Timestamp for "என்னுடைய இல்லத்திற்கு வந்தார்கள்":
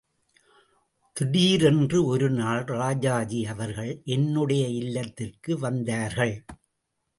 4.05-6.45